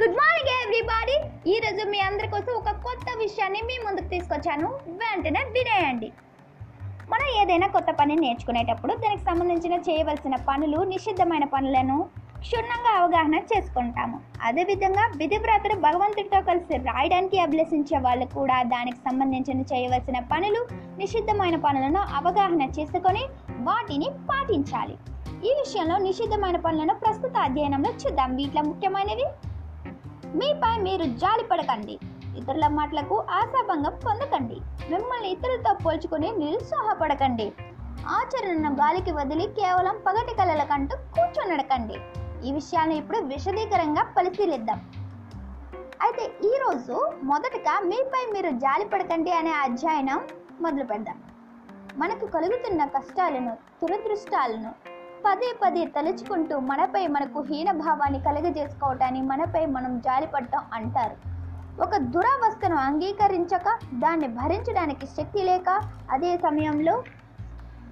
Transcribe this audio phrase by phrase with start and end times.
[0.00, 1.14] Good morning everybody
[1.52, 4.68] ఈ రోజు మీ అందరి కోసం ఒక కొత్త విషయాన్ని మీ ముందుకు తీసుకొచ్చాను.
[5.00, 6.08] వెంటనే వినేయండి.
[7.12, 11.96] మనం ఏదైనా కొత్త పని నేర్చుకునేటప్పుడు దానికి సంబంధించిన చేయవలసిన పనులు నిషిద్ధమైన పనులను
[12.44, 14.20] క్షుణ్ణంగా అవగాహన చేసుకుంటాము.
[14.42, 20.62] అదేవిధంగా విధివ్రతలు భగవంతుడితో కలిసి రాయడానికి అభ్యసించే వాళ్ళు కూడా దానికి సంబంధించిన చేయవలసిన పనులు
[20.98, 23.24] నిషిద్ధమైన పనులను అవగాహన చేసుకొని
[23.70, 24.96] వాటిని పాటించాలి.
[25.48, 28.36] ఈ విషయంలో నిషిద్ధమైన పనులను ప్రస్తుత అధ్యయనంలో చూద్దాం.
[28.36, 29.28] వీటిలో ముఖ్యమైనవి
[30.34, 31.98] మీపై మీరు జాలి పడకండి.
[32.38, 34.56] ఇతరుల మాటలకు ఆశాభంగం పొందకండి.
[34.90, 37.52] మిమ్మల్ని ఇతరులతో పోల్చుకుని నిరుత్సాహపడకండి.
[38.08, 41.96] ఆచరణను గాలికి వదిలి కేవలం పగటి కలలకంటూ కూర్చొనడకండి.
[42.48, 44.90] ఈ విషయాన్ని ఇప్పుడు విశదీకరంగా పరిశీలిద్దాం.
[46.02, 50.20] అయితే ఈరోజు మొదటగా మీపై మీరు జాలి పడకండి అనే అధ్యయనం
[50.60, 51.22] మొదలు పెడదాం
[51.96, 61.16] మనకు కలుగుతున్న కష్టాలను దురదృష్టాలను పదే పదే తలుచుకుంటూ మనపై మనకు హీనభావాన్ని కలుగజేసుకోవటాన్ని మనపై మనం జారిపడటం అంటారు.
[61.82, 65.68] ఒక దురావస్థను అంగీకరించక దాన్ని భరించడానికి శక్తి లేక
[66.10, 67.02] అదే సమయంలో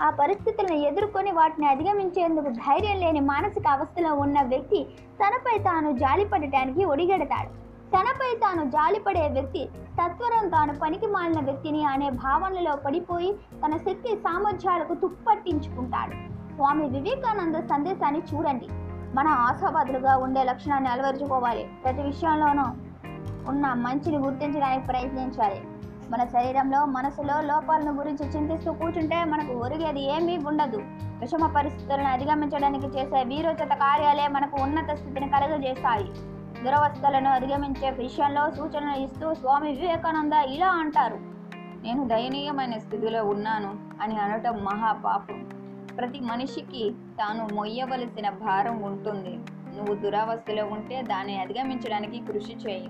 [0.00, 4.84] ఆ పరిస్థితులను ఎదుర్కొని వాటిని అధిగమించేందుకు ధైర్యం లేని మానసిక అవస్థలో ఉన్న వ్యక్తి
[5.22, 7.50] తనపై తాను జాలిపడటానికి ఒడిగడతాడు.
[7.96, 9.68] తనపై తాను జాలిపడే వ్యక్తి
[10.00, 13.32] తత్వరం తాను పనికి మాలిన వ్యక్తిని అనే భావనలో పడిపోయి
[13.64, 16.39] తన శక్తి సామర్థ్యాలకు తుప్పట్టించుకుంటాడు.
[16.60, 18.66] స్వామి వివేకానంద సందేశాన్ని చూడండి.
[19.16, 21.70] మన ఆశావాదులుగా ఉండే లక్షణాన్ని అలవరుచుకోవాలి.
[21.84, 22.62] ప్రతి విషయంలోనూ
[23.48, 25.62] ఉన్న మంచిని గుర్తించడానికి ప్రయత్నించాలి.
[26.10, 30.76] మన శరీరంలో మనసులో లోపాలను గురించి చింతిస్తూ కూర్చుంటే మనకు ఒరిగేది ఏమీ ఉండదు.
[31.20, 36.04] విషమ పరిస్థితులను అధిగమించడానికి చేసే వీరోచిత కార్యాలే మనకు ఉన్నత స్థితిని కలుగజేస్తాయి.
[36.64, 41.18] దురవస్థలను అధిగమించే విషయంలో సూచనలు ఇస్తూ స్వామి వివేకానంద ఇలా అంటారు.
[41.84, 45.59] నేను దయనీయమైన స్థితిలో ఉన్నాను అని అనటం మహాపాపం.
[46.00, 49.40] ప్రతి మనిషికి తాను మొయ్యవలసిన భారం ఉంటుంది.
[49.76, 52.86] నువ్వు దురావస్థలో ఉంటే దాన్ని అధిగమించడానికి కృషి చేయి.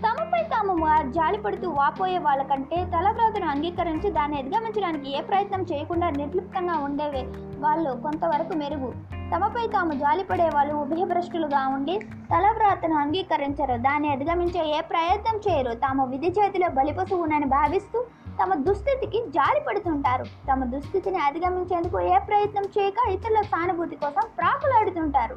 [0.00, 7.22] తమపై తాము జాలి జాలిపడుతూ వాపోయే వాళ్ళకంటే తలవ్రాతను అంగీకరించి దాన్ని అధిగమించడానికి ఏ ప్రయత్నం చేయకుండా నిర్లిప్తంగా ఉండేవే?
[7.58, 9.13] వాళ్ళు కొంతవరకు మెరుగు.
[9.32, 11.94] తమపై తాము జాలిపడే వాళ్ళు ఉభయభ్రష్టులుగా ఉండి
[12.32, 13.76] తలవ్రాతను అంగీకరించరు.
[13.76, 15.72] దాన్ని అధిగమించే ఏ ప్రయత్నం చేయరు.
[15.74, 18.04] తాము విధి చేతిలో బలిపశువునని భావిస్తూ
[18.42, 25.34] తమ దుస్థితికి జాలిపడుతుంటారు తమ దుస్థితిని అధిగమించేందుకు ఏ ప్రయత్నం చేయక ఇతరుల సానుభూతి కోసం ప్రాకులాడుతుంటారు.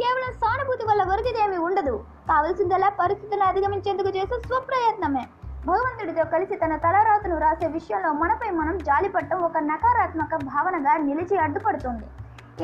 [0.00, 2.04] కేవలం సానుభూతి వల్ల ఒరిగిదేమీ ఉండదు.
[2.28, 5.24] కావలసిందలా పరిస్థితులను అధిగమించేందుకు చేసే స్వప్రయత్నమే.
[5.66, 12.06] భగవంతుడితో కలిసి తన తలరాతను రాసే విషయంలో మనపై మనం జాలిపడటం ఒక నకారాత్మక భావనగా నిలిచి అడ్డుపడుతుంది.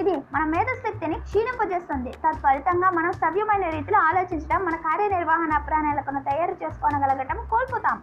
[0.00, 2.10] ఇది మన మేధశక్తిని క్షీణింపజేస్తుంది.
[2.24, 7.98] తత్ఫలితంగా మనం సవ్యమైన రీతిలో ఆలోచించడం మన కార్యనిర్వహణ ప్రణాళికను తయారు చేసుకోగలగటం కోల్పోతాం.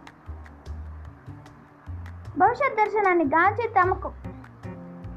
[2.38, 4.08] భవిష్యత్ దర్శనాన్ని గాంచి తమకు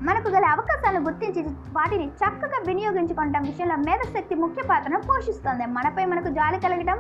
[0.08, 1.42] మనకు గల అవకాశాలను గుర్తించి
[1.78, 5.66] వాటిని చక్కగా వినియోగించుకోవటం విషయంలో మేధశక్తి ముఖ్య పాత్రను పోషిస్తుంది.
[5.78, 7.00] మనపై మనకు జాలి కలగడం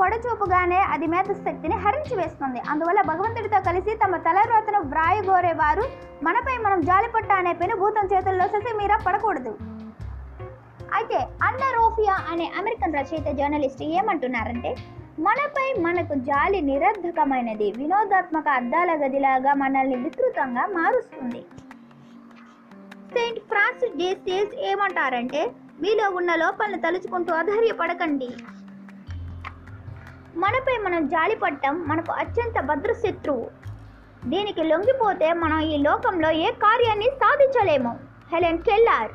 [0.00, 2.60] పొడచూపుగానే అది మేధశక్తిని హరించి వేస్తుంది.
[2.70, 5.84] అందువల్ల భగవంతుడితో కలిసి తమ తలరోతను వ్రాయగోరేవారు
[6.22, 9.52] మనపై మనం జాలిపట్ట అనే పెను భూతం చేతుల్లో ససిమీర పడకూడదు.
[10.94, 14.76] అయితే అన్నరోఫియా అనే అమెరికన్ రచయిత జర్నలిస్ట్ ఏమంటున్నారంటే
[15.18, 21.42] మనపై మనకు జాలి నిరర్ధకమైనది వినోదాత్మక అద్దాల గదిలాగా మనల్ని వికృతంగా మారుస్తుంది.
[23.14, 25.50] సెయింట్ ఫ్రాన్సిస్ డే సేల్స్ ఏమంటారంటే
[25.82, 28.30] మీలో ఉన్న లోపాలను తలుచుకుంటూ అధైర్యపడకండి.
[30.36, 33.50] మనపై మనం జాలిపడటం మనకు అత్యంత భద్రశత్రువు.
[34.24, 37.98] దీనికి లొంగిపోతే మనం ఈ లోకంలో ఏ కార్యాన్ని సాధించలేము.
[38.32, 39.10] హెలెన్ కెల్లార్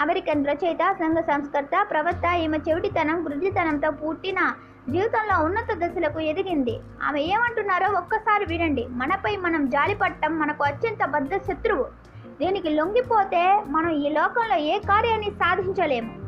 [0.00, 4.54] అమెరికన్ రచయిత సంఘ సంస్కర్త ప్రవక్త ఈమె చెవిటితనం వృద్ధితనంతో పుట్టిన
[4.88, 6.80] జీవితంలో ఉన్నత దశలకు ఎదిగింది.
[7.02, 8.86] ఆమె ఏమంటున్నారో ఒక్కసారి వినండి.
[8.90, 11.86] మనపై మనం జాలిపడటం మనకు అత్యంత భద్ర శత్రువు
[12.40, 16.23] దీనికి లొంగిపోతే మనం ఈ లోకంలో ఏ కార్యాన్ని సాధించలేము.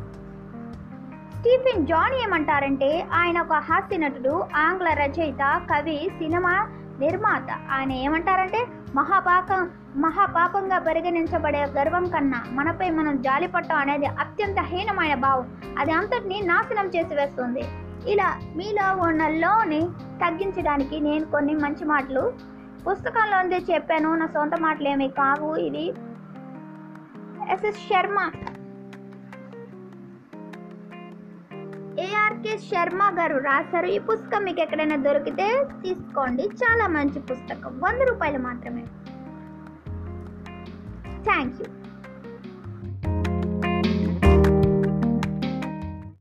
[1.36, 7.72] స్టీఫెన్ జాన్ ఏమంటారంటే ఆయన ఒక హాస్య నటుడు ఆంగ్ల రచయిత కవి సినిమా నిర్మాత.
[7.72, 15.56] ఆయన ఏమంటారంటే మహాపాకం మహాపాపంగా పరిగణించబడే గర్వం కన్నా మనపై మనం జాలిపట్టం అనేది అత్యంత హీనమైన భావం.
[15.78, 17.64] అది అంతటిని నాశనం చేసి వేస్తుంది.
[18.12, 19.80] ఇలా మీలో ఉన్న లోని
[20.24, 22.32] తగ్గించడానికి నేను కొన్ని మంచి మాటలు
[22.90, 24.14] పుస్తకంలోనే చెప్పాను.
[24.14, 25.54] నా సొంత మాటలు ఏమి కావు.
[25.56, 25.86] ఇది
[27.52, 28.30] ఎస్ఎస్ శర్మ
[32.46, 33.86] ఏఆర్కే శర్మ గారు రాశారు.
[33.86, 36.42] ఈ పుస్తకం మీకు ఎక్కడైనా దొరికితే తీసుకోండి.
[36.42, 37.80] చాలా మంచి పుస్తకం.
[37.84, 38.84] వంద రూపాయలు మాత్రమే.
[41.24, 41.85] Thank you